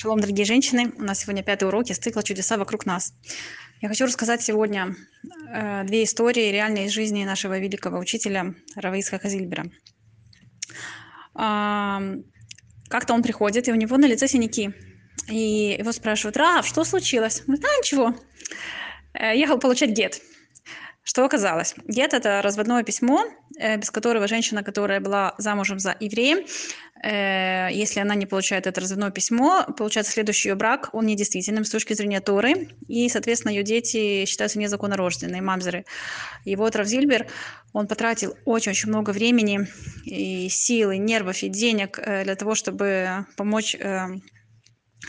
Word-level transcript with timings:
Шалом, 0.00 0.20
дорогие 0.20 0.46
женщины! 0.46 0.94
У 0.96 1.02
нас 1.02 1.18
сегодня 1.18 1.42
пятый 1.42 1.64
урок 1.64 1.90
из 1.90 1.98
цикла 1.98 2.22
«Чудеса 2.22 2.56
вокруг 2.56 2.86
нас». 2.86 3.12
Я 3.82 3.88
хочу 3.90 4.06
рассказать 4.06 4.40
сегодня 4.40 4.96
э, 5.52 5.84
две 5.84 6.04
истории 6.04 6.50
реальной 6.50 6.86
из 6.86 6.92
жизни 6.92 7.22
нашего 7.24 7.58
великого 7.58 7.98
учителя 7.98 8.54
Раваиска 8.74 9.18
Хазильбера. 9.18 9.66
Э, 11.34 12.16
как-то 12.88 13.12
он 13.12 13.22
приходит, 13.22 13.68
и 13.68 13.72
у 13.72 13.74
него 13.74 13.98
на 13.98 14.06
лице 14.06 14.26
синяки. 14.26 14.72
И 15.28 15.76
его 15.78 15.92
спрашивают, 15.92 16.38
Рав, 16.38 16.66
что 16.66 16.82
случилось? 16.84 17.42
Говорит, 17.42 17.66
а, 17.66 17.78
ничего, 17.78 18.14
э, 19.12 19.36
ехал 19.36 19.58
получать 19.58 19.90
гет. 19.90 20.22
Что 21.10 21.24
оказалось? 21.24 21.74
Гет– 21.88 22.14
это 22.14 22.40
разводное 22.40 22.84
письмо, 22.84 23.24
э, 23.58 23.76
без 23.78 23.90
которого 23.90 24.28
женщина, 24.28 24.62
которая 24.62 25.00
была 25.00 25.34
замужем 25.38 25.80
за 25.80 25.96
евреем, 25.98 26.46
э, 27.02 27.72
если 27.72 27.98
она 27.98 28.14
не 28.14 28.26
получает 28.26 28.68
это 28.68 28.80
разводное 28.80 29.10
письмо, 29.10 29.66
получается 29.76 30.12
следующий 30.12 30.50
ее 30.50 30.54
брак, 30.54 30.90
он 30.92 31.06
недействительным 31.06 31.64
с 31.64 31.70
точки 31.70 31.94
зрения 31.94 32.20
Торы, 32.20 32.68
и, 32.86 33.08
соответственно, 33.08 33.50
ее 33.50 33.64
дети 33.64 34.24
считаются 34.24 34.60
незаконнорожденные, 34.60 35.42
мамзеры. 35.42 35.84
И 36.44 36.54
вот 36.54 36.76
Равзильбер, 36.76 37.26
он 37.72 37.88
потратил 37.88 38.36
очень-очень 38.44 38.90
много 38.90 39.10
времени, 39.10 39.66
и 40.04 40.48
сил, 40.48 40.92
и 40.92 40.98
нервов, 40.98 41.42
и 41.42 41.48
денег 41.48 41.98
э, 41.98 42.22
для 42.22 42.36
того, 42.36 42.54
чтобы 42.54 43.26
помочь 43.36 43.74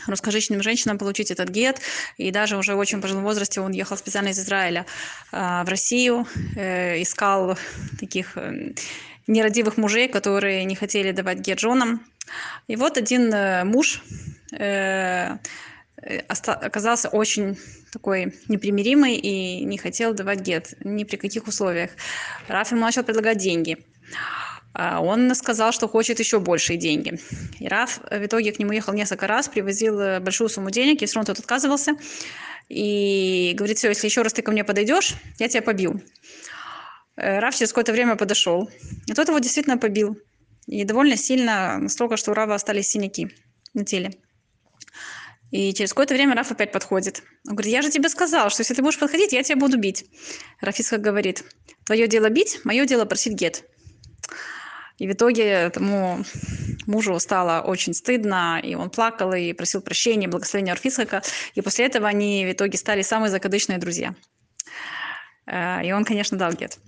русскоязычным 0.06 0.62
женщинам 0.62 0.98
получить 0.98 1.30
этот 1.30 1.48
гет. 1.50 1.80
И 2.16 2.30
даже 2.30 2.56
уже 2.56 2.74
в 2.74 2.78
очень 2.78 3.00
пожилом 3.00 3.24
возрасте 3.24 3.60
он 3.60 3.72
ехал 3.72 3.96
специально 3.96 4.28
из 4.28 4.38
Израиля 4.38 4.86
э, 5.32 5.62
в 5.64 5.68
Россию, 5.68 6.26
э, 6.56 7.02
искал 7.02 7.58
таких 7.98 8.36
э, 8.36 8.72
нерадивых 9.26 9.76
мужей, 9.76 10.08
которые 10.08 10.64
не 10.64 10.74
хотели 10.74 11.12
давать 11.12 11.38
гет 11.38 11.60
женам. 11.60 12.04
И 12.68 12.76
вот 12.76 12.96
один 12.96 13.32
э, 13.32 13.64
муж 13.64 14.02
оказался 16.46 17.08
очень 17.08 17.56
такой 17.92 18.34
непримиримый 18.48 19.14
и 19.14 19.64
не 19.64 19.78
хотел 19.78 20.14
давать 20.14 20.40
гет 20.40 20.74
ни 20.84 21.04
при 21.04 21.16
каких 21.16 21.46
условиях. 21.46 21.90
Раф 22.48 22.72
ему 22.72 22.80
начал 22.80 23.04
предлагать 23.04 23.38
деньги. 23.38 23.78
А, 24.74 25.00
он 25.00 25.34
сказал, 25.34 25.72
что 25.72 25.88
хочет 25.88 26.18
еще 26.18 26.38
большие 26.40 26.78
деньги. 26.78 27.20
И 27.58 27.68
Раф 27.68 28.00
в 28.10 28.24
итоге 28.24 28.52
к 28.52 28.58
нему 28.58 28.72
ехал 28.72 28.94
несколько 28.94 29.26
раз, 29.26 29.48
привозил 29.48 30.00
э, 30.00 30.20
большую 30.20 30.48
сумму 30.48 30.70
денег, 30.70 31.02
и 31.02 31.06
все 31.06 31.16
равно 31.16 31.34
тот 31.34 31.40
отказывался. 31.40 31.92
И 32.68 33.52
говорит, 33.54 33.78
все, 33.78 33.88
если 33.88 34.06
еще 34.06 34.22
раз 34.22 34.32
ты 34.32 34.42
ко 34.42 34.50
мне 34.50 34.64
подойдешь, 34.64 35.14
я 35.38 35.48
тебя 35.48 35.62
побью. 35.62 36.00
Э, 37.16 37.38
Раф 37.38 37.54
через 37.54 37.70
какое-то 37.70 37.92
время 37.92 38.16
подошел, 38.16 38.70
и 39.06 39.12
тот 39.12 39.28
его 39.28 39.38
действительно 39.38 39.76
побил. 39.76 40.16
И 40.66 40.84
довольно 40.84 41.16
сильно, 41.16 41.78
настолько, 41.78 42.16
что 42.16 42.30
у 42.30 42.34
Рава 42.34 42.54
остались 42.54 42.88
синяки 42.88 43.28
на 43.74 43.84
теле. 43.84 44.12
И 45.50 45.74
через 45.74 45.90
какое-то 45.90 46.14
время 46.14 46.34
Раф 46.34 46.50
опять 46.50 46.72
подходит. 46.72 47.22
Он 47.46 47.56
говорит, 47.56 47.72
я 47.72 47.82
же 47.82 47.90
тебе 47.90 48.08
сказал, 48.08 48.48
что 48.48 48.62
если 48.62 48.72
ты 48.72 48.80
будешь 48.80 48.98
подходить, 48.98 49.32
я 49.32 49.42
тебя 49.42 49.56
буду 49.56 49.76
бить. 49.76 50.06
Рафиска 50.60 50.96
говорит, 50.96 51.44
твое 51.84 52.08
дело 52.08 52.30
бить, 52.30 52.60
мое 52.64 52.86
дело 52.86 53.04
просить 53.04 53.34
гет. 53.34 53.64
И 55.02 55.08
в 55.08 55.14
итоге 55.14 55.42
этому 55.42 56.24
мужу 56.86 57.18
стало 57.18 57.60
очень 57.62 57.92
стыдно, 57.92 58.60
и 58.62 58.76
он 58.76 58.88
плакал 58.88 59.32
и 59.32 59.52
просил 59.52 59.80
прощения, 59.80 60.28
благословения 60.28 60.72
Орфисака. 60.72 61.22
И 61.56 61.60
после 61.60 61.86
этого 61.86 62.06
они 62.06 62.46
в 62.46 62.52
итоге 62.52 62.78
стали 62.78 63.02
самые 63.02 63.28
закадычные 63.28 63.78
друзья. 63.78 64.14
Э, 65.46 65.84
и 65.84 65.90
он, 65.90 66.04
конечно, 66.04 66.38
дал 66.38 66.52
гет. 66.52 66.78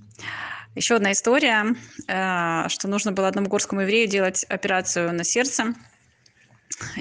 Еще 0.77 0.95
одна 0.95 1.11
история, 1.11 1.75
э, 2.07 2.69
что 2.69 2.87
нужно 2.87 3.11
было 3.11 3.27
одному 3.27 3.49
горскому 3.49 3.81
еврею 3.81 4.07
делать 4.07 4.45
операцию 4.45 5.13
на 5.13 5.25
сердце. 5.25 5.75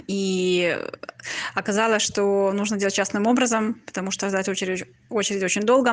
И 0.07 0.75
оказалось, 1.53 2.01
что 2.01 2.51
нужно 2.53 2.77
делать 2.77 2.95
частным 2.95 3.27
образом, 3.27 3.75
потому 3.85 4.09
что 4.09 4.29
ждать 4.29 4.49
очередь, 4.49 4.85
очередь 5.09 5.43
очень 5.43 5.61
долго. 5.61 5.91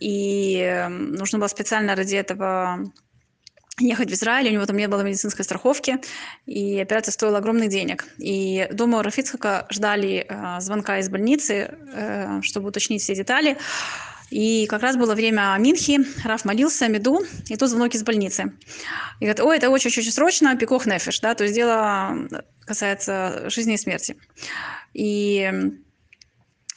И 0.00 0.56
э, 0.56 0.88
нужно 0.88 1.38
было 1.38 1.46
специально 1.46 1.94
ради 1.94 2.16
этого 2.16 2.90
ехать 3.80 4.10
в 4.10 4.14
Израиль, 4.14 4.48
у 4.48 4.52
него 4.52 4.66
там 4.66 4.76
не 4.76 4.88
было 4.88 5.02
медицинской 5.02 5.44
страховки, 5.44 5.98
и 6.46 6.80
операция 6.80 7.12
стоила 7.12 7.38
огромных 7.38 7.68
денег. 7.68 8.06
И 8.18 8.68
дома 8.72 8.98
у 8.98 9.02
Рафицхака 9.02 9.66
ждали 9.70 10.26
э, 10.28 10.60
звонка 10.60 10.98
из 10.98 11.08
больницы, 11.08 11.74
э, 11.92 12.40
чтобы 12.42 12.68
уточнить 12.68 13.02
все 13.02 13.14
детали. 13.14 13.56
И 14.30 14.66
как 14.68 14.82
раз 14.82 14.96
было 14.96 15.16
время 15.16 15.56
Минхи, 15.58 16.00
Раф 16.24 16.44
молился, 16.44 16.86
Меду, 16.88 17.20
и 17.48 17.56
тут 17.56 17.68
звонок 17.68 17.94
из 17.94 18.04
больницы. 18.04 18.52
И 19.18 19.24
говорит, 19.24 19.40
ой, 19.40 19.56
это 19.56 19.70
очень-очень 19.70 20.12
срочно, 20.12 20.56
пикох 20.56 20.86
нефиш, 20.86 21.18
да, 21.20 21.34
то 21.34 21.42
есть 21.42 21.54
дело 21.56 22.28
касается 22.64 23.50
жизни 23.50 23.74
и 23.74 23.76
смерти. 23.76 24.16
И 24.94 25.52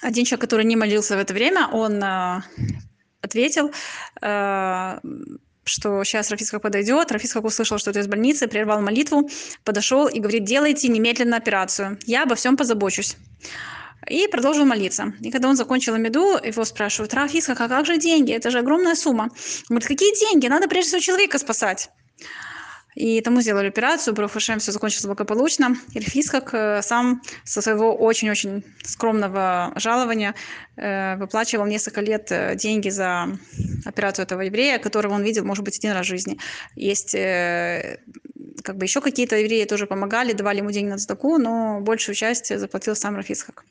один 0.02 0.26
человек, 0.26 0.42
который 0.42 0.66
не 0.66 0.76
молился 0.76 1.16
в 1.16 1.20
это 1.20 1.34
время, 1.34 1.68
он 1.68 2.04
э, 2.04 2.42
ответил, 3.22 3.72
э, 4.22 5.00
что 5.64 6.04
сейчас 6.04 6.32
Рафисхак 6.32 6.62
подойдет. 6.62 7.12
Рафисхак 7.12 7.46
услышал, 7.46 7.78
что 7.78 7.92
это 7.92 8.00
из 8.00 8.08
больницы, 8.08 8.48
прервал 8.48 8.82
молитву, 8.82 9.30
подошел 9.64 10.08
и 10.08 10.20
говорит, 10.20 10.44
делайте 10.44 10.88
немедленно 10.88 11.38
операцию. 11.38 11.98
Я 12.06 12.24
обо 12.24 12.36
всем 12.36 12.58
позабочусь. 12.58 13.18
И 14.10 14.28
продолжил 14.28 14.66
молиться. 14.66 15.14
И 15.22 15.32
когда 15.32 15.48
он 15.48 15.56
закончил 15.56 15.96
меду, 15.96 16.38
его 16.38 16.66
спрашивают, 16.66 17.14
Рафисхак, 17.14 17.62
а 17.62 17.70
как 17.70 17.86
же 17.86 17.98
деньги? 17.98 18.34
Это 18.34 18.52
же 18.52 18.60
огромная 18.60 18.96
сумма. 18.96 19.26
Он 19.70 19.78
говорит, 19.78 19.88
какие 19.88 20.20
деньги? 20.20 20.48
Надо 20.48 20.68
прежде 20.68 20.90
всего 20.90 21.02
человека 21.02 21.40
спасать. 21.40 21.90
И 22.96 23.22
тому 23.22 23.42
сделали 23.42 23.68
операцию, 23.68 24.14
Барухашем 24.14 24.60
все 24.60 24.72
закончилось 24.72 25.06
благополучно. 25.06 25.76
Ильфис, 25.94 26.30
как 26.30 26.54
э, 26.54 26.82
сам 26.82 27.22
со 27.44 27.62
своего 27.62 27.96
очень-очень 27.96 28.64
скромного 28.84 29.74
жалования 29.76 30.36
э, 30.76 31.16
выплачивал 31.18 31.66
несколько 31.66 32.02
лет 32.02 32.32
э, 32.32 32.56
деньги 32.56 32.90
за 32.90 33.38
операцию 33.86 34.24
этого 34.24 34.42
еврея, 34.42 34.78
которого 34.78 35.14
он 35.14 35.24
видел, 35.24 35.46
может 35.46 35.64
быть, 35.64 35.78
один 35.78 35.92
раз 35.94 36.06
в 36.06 36.10
жизни. 36.10 36.38
Есть 36.76 37.14
как 38.64 38.78
бы 38.78 38.86
еще 38.86 39.02
какие-то 39.02 39.36
евреи 39.36 39.66
тоже 39.66 39.88
помогали, 39.88 40.34
давали 40.34 40.58
ему 40.58 40.72
деньги 40.72 40.90
на 40.90 40.98
цдаку, 40.98 41.38
но 41.38 41.82
большую 41.82 42.16
часть 42.16 42.58
заплатил 42.58 42.96
сам 42.96 43.16
Рафисхак. 43.16 43.66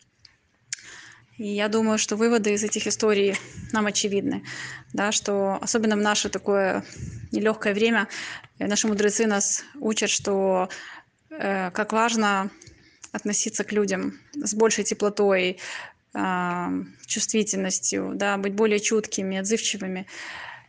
И 1.38 1.46
я 1.46 1.68
думаю, 1.68 1.98
что 1.98 2.16
выводы 2.16 2.52
из 2.52 2.62
этих 2.62 2.86
историй 2.86 3.36
нам 3.72 3.86
очевидны, 3.86 4.44
да, 4.92 5.12
что 5.12 5.58
особенно 5.60 5.96
в 5.96 6.00
наше 6.00 6.28
такое 6.28 6.84
нелегкое 7.32 7.74
время 7.74 8.08
наши 8.58 8.86
мудрецы 8.86 9.26
нас 9.26 9.64
учат, 9.80 10.10
что 10.10 10.68
э, 11.30 11.70
как 11.70 11.92
важно 11.92 12.50
относиться 13.12 13.64
к 13.64 13.72
людям 13.72 14.18
с 14.34 14.54
большей 14.54 14.84
теплотой, 14.84 15.58
э, 16.14 16.68
чувствительностью, 17.06 18.12
да, 18.14 18.36
быть 18.36 18.54
более 18.54 18.78
чуткими, 18.80 19.38
отзывчивыми. 19.38 20.06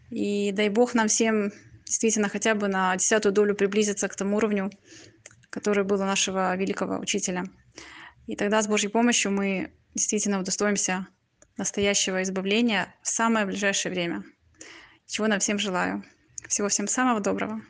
И 0.09 0.51
дай 0.53 0.69
Бог 0.69 0.93
нам 0.93 1.07
всем 1.07 1.51
действительно 1.85 2.29
хотя 2.29 2.55
бы 2.55 2.67
на 2.67 2.95
десятую 2.95 3.33
долю 3.33 3.55
приблизиться 3.55 4.07
к 4.07 4.15
тому 4.15 4.37
уровню, 4.37 4.71
который 5.49 5.83
был 5.83 6.01
у 6.01 6.05
нашего 6.05 6.55
великого 6.55 6.99
учителя. 6.99 7.45
И 8.27 8.35
тогда 8.35 8.61
с 8.61 8.67
Божьей 8.67 8.89
помощью 8.89 9.31
мы 9.31 9.73
действительно 9.93 10.39
удостоимся 10.39 11.07
настоящего 11.57 12.23
избавления 12.23 12.93
в 13.01 13.07
самое 13.07 13.45
ближайшее 13.45 13.91
время. 13.91 14.23
Чего 15.05 15.27
нам 15.27 15.39
всем 15.39 15.59
желаю. 15.59 16.03
Всего 16.47 16.69
всем 16.69 16.87
самого 16.87 17.19
доброго. 17.19 17.61